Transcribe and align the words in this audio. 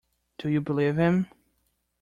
Do 0.39 0.49
you 0.49 0.61
believe 0.61 0.95
him? 0.95 1.27